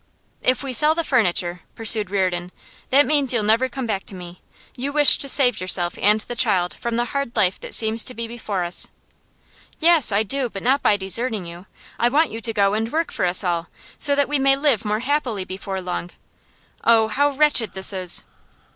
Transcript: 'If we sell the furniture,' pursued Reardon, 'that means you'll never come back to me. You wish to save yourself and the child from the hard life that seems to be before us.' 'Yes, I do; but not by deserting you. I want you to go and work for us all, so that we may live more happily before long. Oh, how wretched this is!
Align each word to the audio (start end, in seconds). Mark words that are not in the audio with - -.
'If 0.41 0.63
we 0.63 0.73
sell 0.73 0.95
the 0.95 1.03
furniture,' 1.03 1.61
pursued 1.75 2.09
Reardon, 2.09 2.51
'that 2.89 3.05
means 3.05 3.31
you'll 3.31 3.43
never 3.43 3.69
come 3.69 3.85
back 3.85 4.03
to 4.07 4.15
me. 4.15 4.41
You 4.75 4.91
wish 4.91 5.19
to 5.19 5.29
save 5.29 5.61
yourself 5.61 5.95
and 6.01 6.21
the 6.21 6.35
child 6.35 6.73
from 6.73 6.95
the 6.95 7.05
hard 7.13 7.35
life 7.35 7.59
that 7.59 7.75
seems 7.75 8.03
to 8.05 8.15
be 8.15 8.27
before 8.27 8.63
us.' 8.63 8.87
'Yes, 9.79 10.11
I 10.11 10.23
do; 10.23 10.49
but 10.49 10.63
not 10.63 10.81
by 10.81 10.97
deserting 10.97 11.45
you. 11.45 11.67
I 11.99 12.09
want 12.09 12.31
you 12.31 12.41
to 12.41 12.51
go 12.51 12.73
and 12.73 12.91
work 12.91 13.11
for 13.11 13.25
us 13.25 13.43
all, 13.43 13.69
so 13.99 14.15
that 14.15 14.27
we 14.27 14.39
may 14.39 14.55
live 14.55 14.83
more 14.85 15.01
happily 15.01 15.45
before 15.45 15.83
long. 15.83 16.09
Oh, 16.83 17.07
how 17.07 17.29
wretched 17.29 17.73
this 17.73 17.93
is! 17.93 18.23